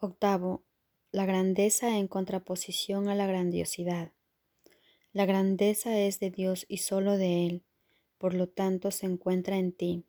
Octavo, 0.00 0.62
la 1.10 1.26
grandeza 1.26 1.98
en 1.98 2.06
contraposición 2.06 3.08
a 3.08 3.16
la 3.16 3.26
grandiosidad. 3.26 4.12
La 5.12 5.26
grandeza 5.26 5.98
es 5.98 6.20
de 6.20 6.30
Dios 6.30 6.66
y 6.68 6.76
solo 6.76 7.16
de 7.16 7.46
Él, 7.46 7.64
por 8.16 8.32
lo 8.32 8.48
tanto 8.48 8.92
se 8.92 9.06
encuentra 9.06 9.58
en 9.58 9.72
ti. 9.72 10.04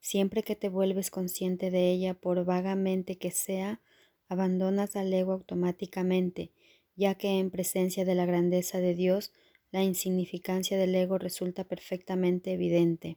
Siempre 0.00 0.42
que 0.42 0.54
te 0.54 0.68
vuelves 0.68 1.10
consciente 1.10 1.70
de 1.70 1.90
ella, 1.92 2.12
por 2.12 2.44
vagamente 2.44 3.16
que 3.16 3.30
sea, 3.30 3.80
abandonas 4.28 4.96
al 4.96 5.10
ego 5.14 5.32
automáticamente, 5.32 6.52
ya 6.94 7.14
que 7.14 7.38
en 7.38 7.50
presencia 7.50 8.04
de 8.04 8.14
la 8.14 8.26
grandeza 8.26 8.80
de 8.80 8.94
Dios, 8.94 9.32
la 9.70 9.82
insignificancia 9.82 10.76
del 10.76 10.94
ego 10.94 11.16
resulta 11.16 11.64
perfectamente 11.64 12.52
evidente. 12.52 13.16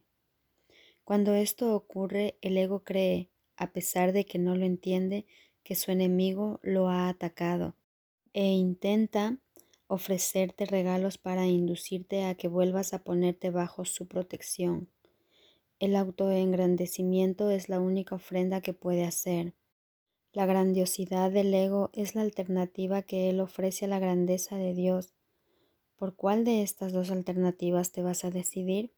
Cuando 1.04 1.34
esto 1.34 1.76
ocurre, 1.76 2.38
el 2.42 2.56
ego 2.56 2.86
cree, 2.86 3.28
a 3.58 3.74
pesar 3.74 4.14
de 4.14 4.26
que 4.26 4.40
no 4.40 4.56
lo 4.56 4.66
entiende, 4.66 5.26
que 5.64 5.76
su 5.76 5.92
enemigo 5.92 6.60
lo 6.64 6.90
ha 6.90 7.10
atacado 7.10 7.76
e 8.34 8.46
intenta 8.46 9.38
ofrecerte 9.88 10.66
regalos 10.66 11.18
para 11.18 11.48
inducirte 11.48 12.26
a 12.26 12.36
que 12.36 12.48
vuelvas 12.48 12.94
a 12.94 13.04
ponerte 13.04 13.50
bajo 13.50 13.86
su 13.86 14.08
protección. 14.08 14.88
El 15.80 15.96
autoengrandecimiento 15.96 17.50
es 17.50 17.70
la 17.70 17.80
única 17.80 18.16
ofrenda 18.16 18.62
que 18.62 18.74
puede 18.74 19.04
hacer. 19.04 19.54
La 20.32 20.46
grandiosidad 20.46 21.32
del 21.32 21.54
ego 21.54 21.90
es 21.94 22.14
la 22.14 22.22
alternativa 22.22 23.02
que 23.02 23.30
él 23.30 23.40
ofrece 23.40 23.86
a 23.86 23.88
la 23.88 23.98
grandeza 23.98 24.58
de 24.58 24.74
Dios. 24.74 25.14
¿Por 25.96 26.16
cuál 26.16 26.46
de 26.46 26.62
estas 26.62 26.94
dos 26.94 27.10
alternativas 27.10 27.92
te 27.92 28.04
vas 28.04 28.24
a 28.26 28.30
decidir? 28.30 28.92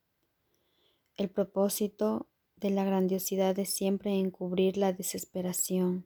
El 1.15 1.29
propósito 1.29 2.27
de 2.57 2.69
la 2.69 2.83
grandiosidad 2.83 3.57
es 3.59 3.69
siempre 3.69 4.19
encubrir 4.19 4.75
la 4.75 4.91
desesperación. 4.91 6.05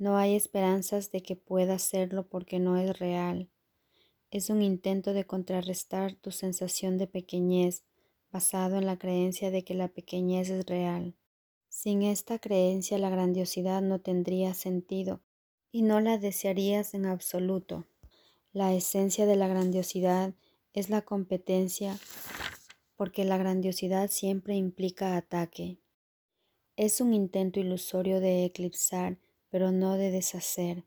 No 0.00 0.16
hay 0.16 0.34
esperanzas 0.34 1.10
de 1.10 1.20
que 1.20 1.36
pueda 1.36 1.78
serlo 1.78 2.26
porque 2.26 2.58
no 2.58 2.78
es 2.78 2.98
real. 2.98 3.50
Es 4.30 4.48
un 4.48 4.62
intento 4.62 5.12
de 5.12 5.26
contrarrestar 5.26 6.14
tu 6.14 6.30
sensación 6.30 6.96
de 6.96 7.06
pequeñez 7.06 7.84
basado 8.32 8.78
en 8.78 8.86
la 8.86 8.98
creencia 8.98 9.50
de 9.50 9.62
que 9.62 9.74
la 9.74 9.88
pequeñez 9.88 10.48
es 10.48 10.64
real. 10.64 11.16
Sin 11.68 12.00
esta 12.00 12.38
creencia 12.38 12.96
la 12.96 13.10
grandiosidad 13.10 13.82
no 13.82 14.00
tendría 14.00 14.54
sentido 14.54 15.20
y 15.70 15.82
no 15.82 16.00
la 16.00 16.16
desearías 16.16 16.94
en 16.94 17.04
absoluto. 17.04 17.84
La 18.54 18.72
esencia 18.72 19.26
de 19.26 19.36
la 19.36 19.48
grandiosidad 19.48 20.32
es 20.72 20.88
la 20.88 21.02
competencia 21.02 21.98
porque 22.96 23.26
la 23.26 23.36
grandiosidad 23.36 24.10
siempre 24.10 24.54
implica 24.54 25.18
ataque. 25.18 25.76
Es 26.76 27.02
un 27.02 27.12
intento 27.12 27.60
ilusorio 27.60 28.18
de 28.20 28.46
eclipsar 28.46 29.18
pero 29.50 29.72
no 29.72 29.96
de 29.96 30.10
deshacer. 30.10 30.84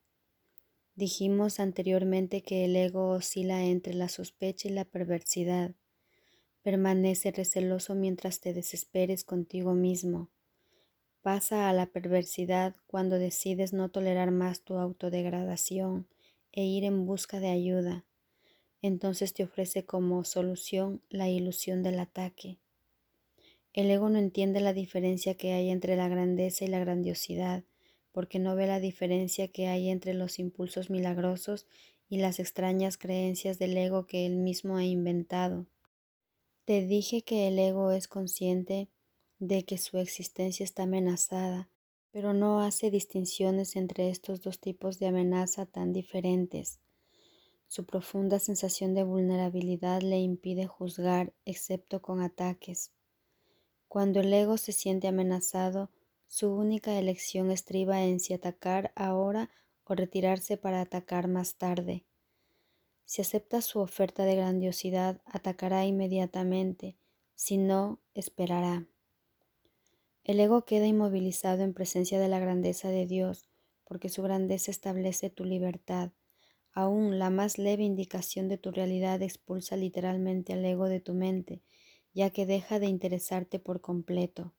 Dijimos 0.95 1.59
anteriormente 1.59 2.41
que 2.41 2.65
el 2.65 2.75
ego 2.75 3.09
oscila 3.09 3.65
entre 3.65 3.93
la 3.93 4.09
sospecha 4.09 4.67
y 4.67 4.71
la 4.71 4.85
perversidad. 4.85 5.75
Permanece 6.61 7.31
receloso 7.31 7.93
mientras 7.93 8.39
te 8.39 8.53
desesperes 8.53 9.23
contigo 9.23 9.73
mismo. 9.73 10.29
Pasa 11.21 11.69
a 11.69 11.73
la 11.73 11.87
perversidad 11.87 12.75
cuando 12.87 13.17
decides 13.17 13.73
no 13.73 13.89
tolerar 13.89 14.31
más 14.31 14.61
tu 14.61 14.77
autodegradación 14.77 16.07
e 16.51 16.63
ir 16.63 16.83
en 16.83 17.05
busca 17.05 17.39
de 17.39 17.49
ayuda. 17.49 18.05
Entonces 18.81 19.33
te 19.33 19.43
ofrece 19.43 19.85
como 19.85 20.23
solución 20.23 21.01
la 21.09 21.29
ilusión 21.29 21.81
del 21.81 21.99
ataque. 21.99 22.59
El 23.73 23.89
ego 23.89 24.09
no 24.09 24.19
entiende 24.19 24.59
la 24.59 24.73
diferencia 24.73 25.35
que 25.35 25.53
hay 25.53 25.69
entre 25.69 25.95
la 25.95 26.07
grandeza 26.07 26.65
y 26.65 26.67
la 26.67 26.79
grandiosidad 26.79 27.63
porque 28.13 28.39
no 28.39 28.55
ve 28.55 28.67
la 28.67 28.79
diferencia 28.79 29.49
que 29.49 29.67
hay 29.67 29.89
entre 29.89 30.13
los 30.13 30.39
impulsos 30.39 30.89
milagrosos 30.89 31.67
y 32.07 32.19
las 32.19 32.39
extrañas 32.39 32.97
creencias 32.97 33.59
del 33.59 33.75
ego 33.75 34.05
que 34.05 34.25
él 34.25 34.37
mismo 34.37 34.77
ha 34.77 34.85
inventado. 34.85 35.65
Te 36.63 36.85
dije 36.85 37.23
que 37.23 37.49
el 37.49 37.59
ego 37.59 37.91
es 37.91 38.07
consciente 38.07 38.87
de 39.39 39.65
que 39.65 39.77
su 39.77 39.97
existencia 39.97 40.63
está 40.63 40.83
amenazada, 40.83 41.69
pero 42.11 42.33
no 42.33 42.61
hace 42.61 42.91
distinciones 42.91 43.75
entre 43.75 44.09
estos 44.09 44.41
dos 44.41 44.59
tipos 44.59 44.99
de 44.99 45.07
amenaza 45.07 45.65
tan 45.65 45.91
diferentes. 45.91 46.79
Su 47.67 47.85
profunda 47.85 48.37
sensación 48.37 48.93
de 48.93 49.03
vulnerabilidad 49.03 50.03
le 50.03 50.19
impide 50.19 50.67
juzgar 50.67 51.33
excepto 51.43 52.03
con 52.03 52.21
ataques. 52.21 52.91
Cuando 53.87 54.19
el 54.19 54.31
ego 54.31 54.57
se 54.57 54.71
siente 54.71 55.07
amenazado, 55.07 55.89
su 56.33 56.51
única 56.51 56.97
elección 56.97 57.51
estriba 57.51 58.01
en 58.01 58.19
si 58.19 58.33
atacar 58.33 58.91
ahora 58.95 59.51
o 59.83 59.93
retirarse 59.93 60.57
para 60.57 60.81
atacar 60.81 61.27
más 61.27 61.57
tarde. 61.57 62.07
Si 63.05 63.21
acepta 63.21 63.61
su 63.61 63.77
oferta 63.77 64.25
de 64.25 64.35
grandiosidad, 64.35 65.21
atacará 65.25 65.85
inmediatamente, 65.85 66.97
si 67.35 67.57
no, 67.59 68.01
esperará. 68.15 68.87
El 70.23 70.39
ego 70.39 70.65
queda 70.65 70.87
inmovilizado 70.87 71.61
en 71.61 71.75
presencia 71.75 72.19
de 72.19 72.29
la 72.29 72.39
grandeza 72.39 72.89
de 72.89 73.05
Dios, 73.05 73.47
porque 73.83 74.09
su 74.09 74.23
grandeza 74.23 74.71
establece 74.71 75.29
tu 75.29 75.45
libertad. 75.45 76.13
Aún 76.71 77.19
la 77.19 77.29
más 77.29 77.59
leve 77.59 77.83
indicación 77.83 78.47
de 78.47 78.57
tu 78.57 78.71
realidad 78.71 79.21
expulsa 79.21 79.77
literalmente 79.77 80.53
al 80.53 80.65
ego 80.65 80.89
de 80.89 80.99
tu 80.99 81.13
mente, 81.13 81.61
ya 82.11 82.31
que 82.31 82.47
deja 82.47 82.79
de 82.79 82.87
interesarte 82.87 83.59
por 83.59 83.81
completo. 83.81 84.55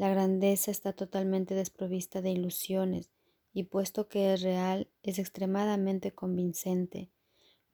La 0.00 0.08
grandeza 0.08 0.70
está 0.70 0.94
totalmente 0.94 1.54
desprovista 1.54 2.22
de 2.22 2.30
ilusiones 2.30 3.10
y 3.52 3.64
puesto 3.64 4.08
que 4.08 4.32
es 4.32 4.40
real, 4.40 4.88
es 5.02 5.18
extremadamente 5.18 6.14
convincente. 6.14 7.10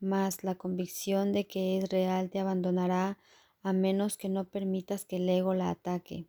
Mas 0.00 0.42
la 0.42 0.56
convicción 0.56 1.32
de 1.32 1.47
que 1.47 1.78
es 1.78 1.88
real 1.88 2.28
te 2.28 2.41
abandonará 2.41 3.20
a 3.62 3.72
menos 3.72 4.16
que 4.16 4.28
no 4.28 4.48
permitas 4.48 5.04
que 5.04 5.19
el 5.19 5.28
ego 5.28 5.54
la 5.54 5.70
ataque. 5.70 6.26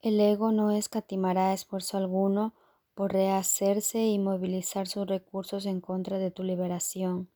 El 0.00 0.18
ego 0.18 0.52
no 0.52 0.70
escatimará 0.70 1.52
esfuerzo 1.52 1.98
alguno 1.98 2.54
por 2.94 3.12
rehacerse 3.12 4.06
y 4.06 4.18
movilizar 4.18 4.86
sus 4.86 5.06
recursos 5.06 5.66
en 5.66 5.82
contra 5.82 6.16
de 6.16 6.30
tu 6.30 6.44
liberación. 6.44 7.28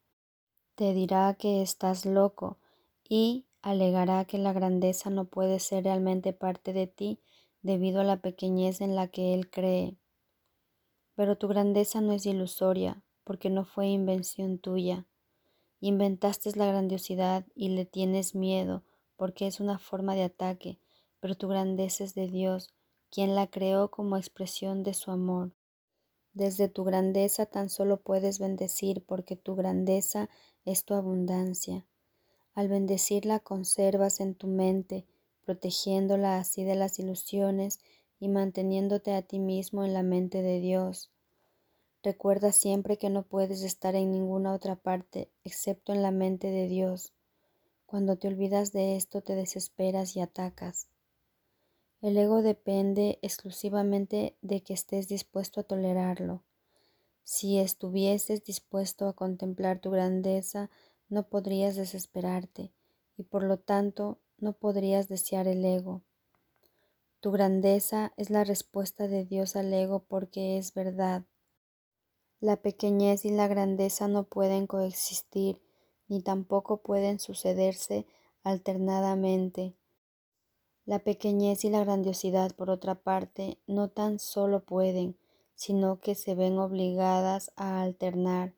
Te 0.75 0.95
dirá 0.95 1.35
que 1.35 1.61
estás 1.61 2.06
loco 2.06 2.56
y 3.06 3.45
alegará 3.61 4.25
que 4.25 4.39
la 4.39 4.55
grandeza 4.55 5.11
no 5.11 5.27
puede 5.27 5.59
ser 5.59 5.85
realmente 5.85 6.33
parte 6.33 6.73
de 6.73 6.87
ti 6.87 7.21
debido 7.63 8.01
a 8.01 8.05
la 8.05 8.21
pequeñez 8.21 8.81
en 8.81 8.95
la 8.95 9.09
que 9.09 9.35
Él 9.35 9.51
cree. 9.51 9.97
Pero 11.15 11.37
tu 11.37 11.49
grandeza 11.49 12.01
no 12.01 12.13
es 12.13 12.27
ilusoria, 12.27 13.03
porque 13.25 13.51
no 13.51 13.65
fue 13.65 13.89
invención 13.89 14.59
tuya. 14.59 15.07
Inventaste 15.81 16.51
la 16.57 16.67
grandiosidad 16.67 17.47
y 17.55 17.71
le 17.71 17.85
tienes 17.85 18.35
miedo, 18.35 18.85
porque 19.17 19.47
es 19.47 19.61
una 19.61 19.79
forma 19.79 20.15
de 20.15 20.25
ataque, 20.25 20.79
pero 21.21 21.37
tu 21.37 21.49
grandeza 21.49 22.05
es 22.05 22.15
de 22.15 22.29
Dios, 22.29 22.75
quien 23.11 23.35
la 23.35 23.47
creó 23.49 23.91
como 23.91 24.17
expresión 24.17 24.83
de 24.83 24.95
su 24.95 25.11
amor. 25.11 25.53
Desde 26.33 26.69
tu 26.69 26.85
grandeza 26.85 27.47
tan 27.47 27.69
solo 27.69 28.01
puedes 28.01 28.39
bendecir, 28.39 29.05
porque 29.05 29.35
tu 29.35 29.57
grandeza 29.57 30.29
es 30.65 30.85
tu 30.85 30.95
abundancia. 30.95 31.87
Al 32.55 32.69
bendecirla 32.69 33.41
conservas 33.41 34.21
en 34.21 34.35
tu 34.35 34.47
mente 34.47 35.07
protegiéndola 35.49 36.37
así 36.37 36.63
de 36.63 36.75
las 36.75 36.99
ilusiones 36.99 37.81
y 38.21 38.29
manteniéndote 38.29 39.15
a 39.15 39.23
ti 39.23 39.39
mismo 39.39 39.83
en 39.83 39.95
la 39.95 40.03
mente 40.03 40.43
de 40.43 40.61
Dios. 40.61 41.11
Recuerda 42.03 42.53
siempre 42.53 42.99
que 42.99 43.09
no 43.09 43.23
puedes 43.23 43.63
estar 43.63 43.95
en 43.95 44.11
ninguna 44.11 44.53
otra 44.53 44.77
parte 44.77 45.31
excepto 45.45 45.95
en 45.95 46.03
la 46.03 46.11
mente 46.11 46.49
de 46.49 46.69
Dios. 46.69 47.15
Cuando 47.87 48.19
te 48.19 48.29
olvidas 48.29 48.73
de 48.73 48.97
esto 48.97 49.23
te 49.23 49.37
desesperas 49.37 50.17
y 50.17 50.21
atacas. 50.21 50.89
El 52.03 52.19
ego 52.19 52.43
depende 52.43 53.19
exclusivamente 53.23 54.37
de 54.43 54.63
que 54.63 54.75
estés 54.75 55.09
dispuesto 55.09 55.61
a 55.61 55.65
tolerarlo. 55.65 56.43
Si 57.25 57.59
estuvieses 57.59 58.44
dispuesto 58.44 59.09
a 59.09 59.15
contemplar 59.15 59.81
tu 59.81 59.93
grandeza, 59.93 60.69
no 61.09 61.27
podrías 61.27 61.75
desesperarte 61.75 62.71
y 63.17 63.23
por 63.23 63.44
lo 63.44 63.59
tanto 63.59 64.19
no 64.40 64.52
podrías 64.52 65.08
desear 65.08 65.49
el 65.49 65.64
ego. 65.64 66.02
Tu 67.20 67.32
grandeza 67.32 68.12
es 68.17 68.31
la 68.31 68.44
respuesta 68.44 69.08
de 69.08 69.25
Dios 69.25 69.56
al 69.56 69.73
ego 69.73 70.05
porque 70.06 70.56
es 70.56 70.73
verdad. 70.73 71.25
La 72.40 72.56
pequeñez 72.56 73.25
y 73.25 73.31
la 73.31 73.49
grandeza 73.49 74.06
no 74.06 74.25
pueden 74.25 74.69
coexistir, 74.69 75.61
ni 76.06 76.23
tampoco 76.23 76.81
pueden 76.82 77.19
sucederse 77.19 78.06
alternadamente. 78.44 79.75
La 80.84 81.00
pequeñez 81.00 81.64
y 81.64 81.70
la 81.70 81.82
grandiosidad, 81.84 82.55
por 82.55 82.70
otra 82.70 82.94
parte, 82.94 83.58
no 83.67 83.88
tan 83.88 84.20
solo 84.20 84.64
pueden, 84.64 85.19
sino 85.56 85.99
que 85.99 86.14
se 86.14 86.37
ven 86.37 86.58
obligadas 86.58 87.52
a 87.56 87.82
alternar, 87.82 88.55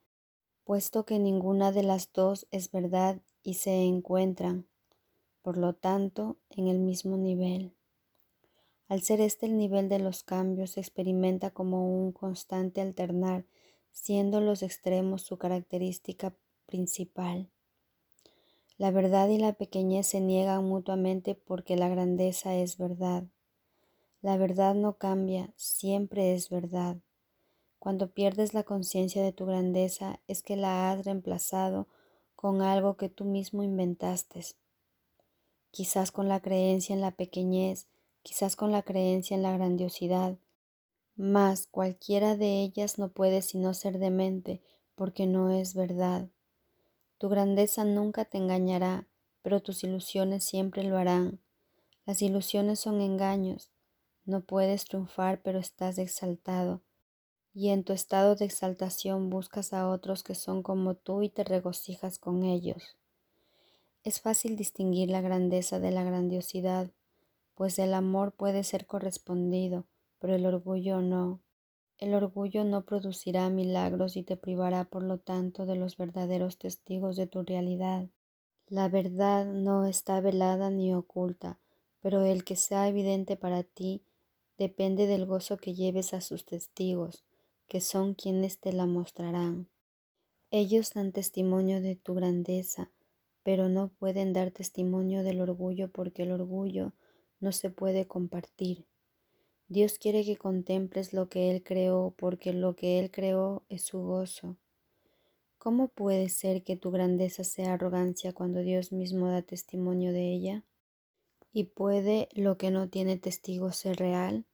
puesto 0.64 1.06
que 1.06 1.18
ninguna 1.18 1.72
de 1.72 1.82
las 1.82 2.12
dos 2.12 2.46
es 2.50 2.70
verdad 2.70 3.22
y 3.42 3.54
se 3.54 3.82
encuentran 3.84 4.69
por 5.42 5.56
lo 5.56 5.74
tanto, 5.74 6.36
en 6.50 6.68
el 6.68 6.78
mismo 6.78 7.16
nivel. 7.16 7.72
Al 8.88 9.02
ser 9.02 9.20
este 9.20 9.46
el 9.46 9.56
nivel 9.56 9.88
de 9.88 9.98
los 10.00 10.24
cambios, 10.24 10.72
se 10.72 10.80
experimenta 10.80 11.50
como 11.50 11.86
un 11.86 12.12
constante 12.12 12.80
alternar, 12.80 13.44
siendo 13.92 14.40
los 14.40 14.62
extremos 14.62 15.22
su 15.22 15.38
característica 15.38 16.34
principal. 16.66 17.48
La 18.78 18.90
verdad 18.90 19.28
y 19.28 19.38
la 19.38 19.52
pequeñez 19.52 20.06
se 20.06 20.20
niegan 20.20 20.64
mutuamente 20.64 21.34
porque 21.34 21.76
la 21.76 21.88
grandeza 21.88 22.56
es 22.56 22.78
verdad. 22.78 23.24
La 24.22 24.36
verdad 24.36 24.74
no 24.74 24.96
cambia, 24.96 25.52
siempre 25.56 26.34
es 26.34 26.48
verdad. 26.48 26.96
Cuando 27.78 28.10
pierdes 28.10 28.54
la 28.54 28.62
conciencia 28.62 29.22
de 29.22 29.32
tu 29.32 29.46
grandeza 29.46 30.20
es 30.28 30.42
que 30.42 30.56
la 30.56 30.90
has 30.90 31.04
reemplazado 31.04 31.88
con 32.36 32.62
algo 32.62 32.96
que 32.96 33.08
tú 33.08 33.24
mismo 33.24 33.62
inventaste. 33.62 34.40
Quizás 35.70 36.10
con 36.12 36.28
la 36.28 36.40
creencia 36.40 36.94
en 36.94 37.00
la 37.00 37.12
pequeñez, 37.12 37.86
quizás 38.22 38.56
con 38.56 38.72
la 38.72 38.82
creencia 38.82 39.36
en 39.36 39.42
la 39.42 39.52
grandiosidad, 39.52 40.36
mas 41.16 41.66
cualquiera 41.66 42.36
de 42.36 42.62
ellas 42.62 42.98
no 42.98 43.10
puede 43.10 43.42
sino 43.42 43.74
ser 43.74 43.98
demente, 43.98 44.62
porque 44.94 45.26
no 45.26 45.50
es 45.50 45.74
verdad. 45.74 46.28
Tu 47.18 47.28
grandeza 47.28 47.84
nunca 47.84 48.24
te 48.24 48.38
engañará, 48.38 49.06
pero 49.42 49.60
tus 49.60 49.84
ilusiones 49.84 50.44
siempre 50.44 50.82
lo 50.84 50.96
harán. 50.96 51.40
Las 52.06 52.22
ilusiones 52.22 52.80
son 52.80 53.00
engaños. 53.00 53.70
No 54.24 54.40
puedes 54.40 54.84
triunfar, 54.86 55.42
pero 55.42 55.58
estás 55.58 55.98
exaltado. 55.98 56.80
Y 57.52 57.68
en 57.68 57.84
tu 57.84 57.92
estado 57.92 58.36
de 58.36 58.46
exaltación 58.46 59.28
buscas 59.28 59.72
a 59.72 59.88
otros 59.88 60.22
que 60.22 60.34
son 60.34 60.62
como 60.62 60.94
tú 60.94 61.22
y 61.22 61.28
te 61.28 61.44
regocijas 61.44 62.18
con 62.18 62.44
ellos. 62.44 62.96
Es 64.02 64.20
fácil 64.20 64.56
distinguir 64.56 65.10
la 65.10 65.20
grandeza 65.20 65.78
de 65.78 65.90
la 65.90 66.02
grandiosidad, 66.04 66.90
pues 67.54 67.78
el 67.78 67.92
amor 67.92 68.32
puede 68.32 68.64
ser 68.64 68.86
correspondido, 68.86 69.84
pero 70.18 70.34
el 70.34 70.46
orgullo 70.46 71.02
no. 71.02 71.40
El 71.98 72.14
orgullo 72.14 72.64
no 72.64 72.86
producirá 72.86 73.50
milagros 73.50 74.16
y 74.16 74.22
te 74.22 74.38
privará, 74.38 74.84
por 74.84 75.02
lo 75.02 75.18
tanto, 75.18 75.66
de 75.66 75.76
los 75.76 75.98
verdaderos 75.98 76.56
testigos 76.56 77.16
de 77.16 77.26
tu 77.26 77.42
realidad. 77.42 78.08
La 78.68 78.88
verdad 78.88 79.44
no 79.44 79.84
está 79.84 80.20
velada 80.22 80.70
ni 80.70 80.94
oculta, 80.94 81.58
pero 82.00 82.24
el 82.24 82.42
que 82.42 82.56
sea 82.56 82.88
evidente 82.88 83.36
para 83.36 83.64
ti 83.64 84.02
depende 84.56 85.06
del 85.06 85.26
gozo 85.26 85.58
que 85.58 85.74
lleves 85.74 86.14
a 86.14 86.22
sus 86.22 86.46
testigos, 86.46 87.22
que 87.68 87.82
son 87.82 88.14
quienes 88.14 88.60
te 88.60 88.72
la 88.72 88.86
mostrarán. 88.86 89.68
Ellos 90.50 90.94
dan 90.94 91.12
testimonio 91.12 91.82
de 91.82 91.96
tu 91.96 92.14
grandeza, 92.14 92.90
pero 93.42 93.68
no 93.68 93.88
pueden 93.88 94.32
dar 94.32 94.50
testimonio 94.50 95.22
del 95.22 95.40
orgullo 95.40 95.90
porque 95.90 96.22
el 96.24 96.32
orgullo 96.32 96.92
no 97.40 97.52
se 97.52 97.70
puede 97.70 98.06
compartir. 98.06 98.86
Dios 99.68 99.98
quiere 99.98 100.24
que 100.24 100.36
contemples 100.36 101.12
lo 101.12 101.28
que 101.28 101.50
Él 101.50 101.62
creó 101.62 102.12
porque 102.16 102.52
lo 102.52 102.74
que 102.74 102.98
Él 102.98 103.10
creó 103.10 103.62
es 103.68 103.82
su 103.82 104.00
gozo. 104.00 104.56
¿Cómo 105.58 105.88
puede 105.88 106.28
ser 106.28 106.64
que 106.64 106.76
tu 106.76 106.90
grandeza 106.90 107.44
sea 107.44 107.74
arrogancia 107.74 108.32
cuando 108.32 108.60
Dios 108.60 108.92
mismo 108.92 109.28
da 109.28 109.42
testimonio 109.42 110.12
de 110.12 110.32
ella? 110.32 110.64
¿Y 111.52 111.64
puede 111.64 112.28
lo 112.32 112.56
que 112.56 112.70
no 112.70 112.88
tiene 112.88 113.18
testigo 113.18 113.70
ser 113.72 113.96
real? 113.96 114.46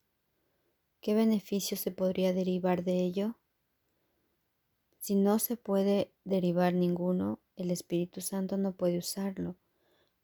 ¿Qué 1.00 1.14
beneficio 1.14 1.76
se 1.76 1.92
podría 1.92 2.32
derivar 2.32 2.82
de 2.82 3.00
ello? 3.00 3.36
Si 5.06 5.14
no 5.14 5.38
se 5.38 5.56
puede 5.56 6.10
derivar 6.24 6.74
ninguno, 6.74 7.38
el 7.54 7.70
Espíritu 7.70 8.20
Santo 8.20 8.56
no 8.56 8.72
puede 8.72 8.98
usarlo. 8.98 9.54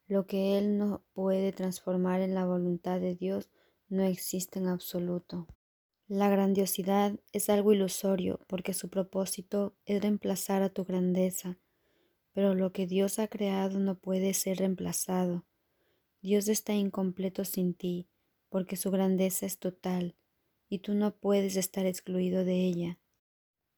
Lo 0.07 0.27
que 0.27 0.57
Él 0.57 0.77
no 0.77 1.05
puede 1.13 1.53
transformar 1.53 2.19
en 2.19 2.35
la 2.35 2.43
voluntad 2.43 2.99
de 2.99 3.15
Dios 3.15 3.49
no 3.87 4.03
existe 4.03 4.59
en 4.59 4.67
absoluto. 4.67 5.47
La 6.09 6.29
grandiosidad 6.29 7.17
es 7.31 7.49
algo 7.49 7.71
ilusorio 7.71 8.41
porque 8.47 8.73
su 8.73 8.89
propósito 8.89 9.73
es 9.85 10.01
reemplazar 10.01 10.63
a 10.63 10.69
tu 10.69 10.83
grandeza, 10.83 11.57
pero 12.33 12.53
lo 12.53 12.73
que 12.73 12.85
Dios 12.85 13.19
ha 13.19 13.29
creado 13.29 13.79
no 13.79 13.95
puede 13.97 14.33
ser 14.33 14.57
reemplazado. 14.57 15.45
Dios 16.21 16.49
está 16.49 16.73
incompleto 16.73 17.45
sin 17.45 17.73
ti 17.73 18.09
porque 18.49 18.75
su 18.75 18.91
grandeza 18.91 19.45
es 19.45 19.59
total 19.59 20.17
y 20.67 20.79
tú 20.79 20.93
no 20.93 21.15
puedes 21.15 21.55
estar 21.55 21.85
excluido 21.85 22.43
de 22.43 22.65
ella. 22.65 22.99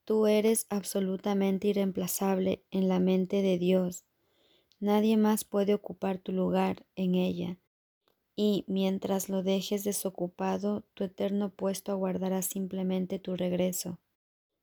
Tú 0.05 0.27
eres 0.27 0.67
absolutamente 0.69 1.69
irreemplazable 1.69 2.63
en 2.69 2.87
la 2.87 2.99
mente 2.99 3.41
de 3.41 3.57
Dios. 3.57 4.05
Nadie 4.79 5.17
más 5.17 5.43
puede 5.43 5.73
ocupar 5.73 6.19
tu 6.19 6.31
lugar 6.31 6.85
en 6.95 7.15
ella. 7.15 7.57
Y 8.35 8.65
mientras 8.67 9.29
lo 9.29 9.41
dejes 9.41 9.83
desocupado, 9.83 10.83
tu 10.93 11.05
eterno 11.05 11.49
puesto 11.49 11.91
aguardará 11.91 12.43
simplemente 12.43 13.17
tu 13.17 13.35
regreso. 13.35 13.99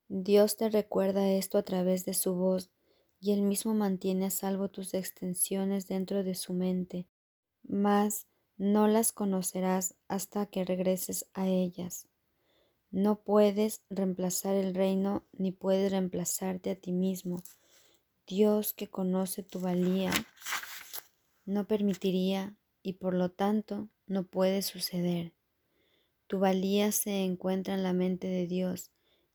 Dios 0.07 0.55
te 0.55 0.69
recuerda 0.69 1.29
esto 1.29 1.57
a 1.57 1.63
través 1.63 2.05
de 2.05 2.13
su 2.13 2.35
voz, 2.35 2.71
y 3.19 3.31
Él 3.31 3.41
mismo 3.41 3.73
mantiene 3.73 4.27
a 4.27 4.29
salvo 4.29 4.69
tus 4.69 4.93
extensiones 4.93 5.87
dentro 5.87 6.23
de 6.23 6.35
su 6.35 6.53
mente, 6.53 7.07
mas 7.63 8.27
no 8.57 8.87
las 8.87 9.11
conocerás 9.11 9.95
hasta 10.07 10.45
que 10.45 10.63
regreses 10.63 11.25
a 11.33 11.47
ellas. 11.47 12.07
No 12.93 13.23
puedes 13.23 13.81
reemplazar 13.89 14.53
el 14.53 14.75
reino 14.75 15.25
ni 15.31 15.51
puedes 15.51 15.91
reemplazarte 15.91 16.69
a 16.69 16.75
ti 16.75 16.91
mismo. 16.91 17.41
Dios 18.27 18.71
que 18.71 18.87
conoce 18.87 19.41
tu 19.41 19.59
valía 19.59 20.11
no 21.43 21.65
permitiría 21.65 22.55
y 22.83 22.93
por 22.93 23.15
lo 23.15 23.31
tanto 23.31 23.89
no 24.05 24.27
puede 24.27 24.61
suceder. 24.61 25.33
Tu 26.27 26.37
valía 26.37 26.91
se 26.91 27.23
encuentra 27.23 27.73
en 27.73 27.81
la 27.81 27.93
mente 27.93 28.27
de 28.27 28.45
Dios 28.45 28.91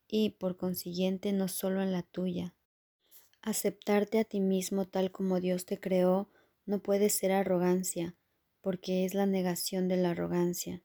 y 0.07 0.31
por 0.31 0.57
consiguiente 0.57 1.33
no 1.33 1.49
solo 1.49 1.83
en 1.83 1.91
la 1.91 2.05
tuya. 2.05 2.55
Aceptarte 3.43 4.21
a 4.21 4.25
ti 4.25 4.39
mismo 4.39 4.85
tal 4.85 5.11
como 5.11 5.41
Dios 5.41 5.67
te 5.67 5.81
creó 5.81 6.31
no 6.65 6.79
puede 6.79 7.11
ser 7.11 7.33
arrogancia, 7.33 8.15
porque 8.61 9.05
es 9.05 9.15
la 9.15 9.27
negación 9.27 9.89
de 9.89 9.97
la 9.97 10.11
arrogancia. 10.11 10.85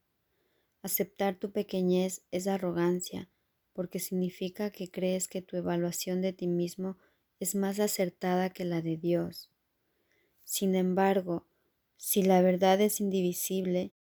Aceptar 0.83 1.39
tu 1.39 1.53
pequeñez 1.53 2.23
es 2.31 2.45
arrogancia, 2.45 3.29
porque 3.71 3.99
significa 3.99 4.69
que 4.69 4.91
crees 4.91 5.29
que 5.29 5.41
tu 5.41 5.55
evaluación 5.55 6.21
de 6.21 6.33
ti 6.33 6.45
mismo 6.45 6.97
es 7.39 7.55
más 7.55 7.79
acertada 7.79 8.49
que 8.49 8.65
la 8.65 8.81
de 8.81 8.97
Dios. 8.97 9.49
Sin 10.43 10.75
embargo, 10.75 11.47
si 11.95 12.21
la 12.21 12.41
verdad 12.41 12.81
es 12.81 12.99
indivisible, 12.99 13.93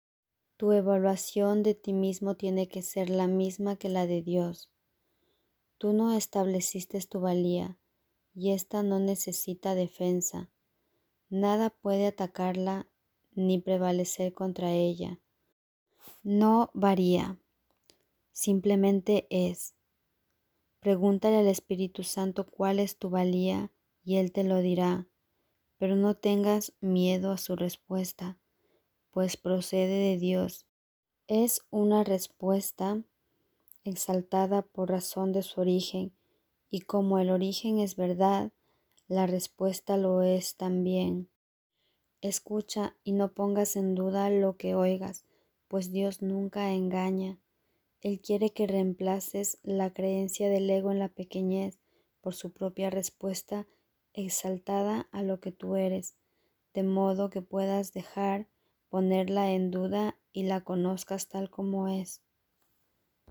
tu 0.57 0.71
evaluación 0.71 1.61
de 1.61 1.75
ti 1.75 1.93
mismo 1.93 2.35
tiene 2.35 2.67
que 2.67 2.81
ser 2.81 3.11
la 3.11 3.27
misma 3.27 3.75
que 3.75 3.89
la 3.89 4.07
de 4.07 4.23
Dios. 4.23 4.71
Tú 5.77 5.93
no 5.93 6.17
estableciste 6.17 6.99
tu 7.01 7.19
valía 7.19 7.77
y 8.33 8.53
ésta 8.53 8.81
no 8.81 8.97
necesita 8.97 9.75
defensa. 9.75 10.49
Nada 11.29 11.69
puede 11.69 12.07
atacarla 12.07 12.87
ni 13.35 13.61
prevalecer 13.61 14.33
contra 14.33 14.71
ella 14.71 15.20
no 16.23 16.69
varía, 16.73 17.39
simplemente 18.31 19.27
es. 19.29 19.73
Pregúntale 20.79 21.37
al 21.37 21.47
Espíritu 21.47 22.03
Santo 22.03 22.45
cuál 22.45 22.79
es 22.79 22.97
tu 22.97 23.09
valía 23.09 23.71
y 24.03 24.17
Él 24.17 24.31
te 24.31 24.43
lo 24.43 24.59
dirá, 24.59 25.07
pero 25.77 25.95
no 25.95 26.15
tengas 26.15 26.73
miedo 26.79 27.31
a 27.31 27.37
su 27.37 27.55
respuesta, 27.55 28.37
pues 29.11 29.37
procede 29.37 30.11
de 30.11 30.17
Dios. 30.17 30.65
Es 31.27 31.61
una 31.69 32.03
respuesta 32.03 33.03
exaltada 33.83 34.61
por 34.61 34.89
razón 34.89 35.31
de 35.31 35.43
su 35.43 35.61
origen, 35.61 36.13
y 36.69 36.81
como 36.81 37.19
el 37.19 37.29
origen 37.31 37.79
es 37.79 37.95
verdad, 37.95 38.51
la 39.07 39.27
respuesta 39.27 39.97
lo 39.97 40.21
es 40.21 40.55
también. 40.55 41.29
Escucha 42.21 42.95
y 43.03 43.13
no 43.13 43.33
pongas 43.33 43.75
en 43.75 43.95
duda 43.95 44.29
lo 44.29 44.55
que 44.55 44.75
oigas, 44.75 45.25
pues 45.71 45.89
Dios 45.89 46.21
nunca 46.21 46.73
engaña. 46.73 47.39
Él 48.01 48.19
quiere 48.19 48.49
que 48.49 48.67
reemplaces 48.67 49.57
la 49.63 49.93
creencia 49.93 50.49
del 50.49 50.69
ego 50.69 50.91
en 50.91 50.99
la 50.99 51.07
pequeñez 51.07 51.79
por 52.19 52.35
su 52.35 52.51
propia 52.51 52.89
respuesta 52.89 53.67
exaltada 54.11 55.07
a 55.13 55.23
lo 55.23 55.39
que 55.39 55.53
tú 55.53 55.77
eres, 55.77 56.17
de 56.73 56.83
modo 56.83 57.29
que 57.29 57.41
puedas 57.41 57.93
dejar 57.93 58.49
ponerla 58.89 59.51
en 59.51 59.71
duda 59.71 60.19
y 60.33 60.43
la 60.43 60.59
conozcas 60.59 61.29
tal 61.29 61.49
como 61.49 61.87
es. 61.87 62.21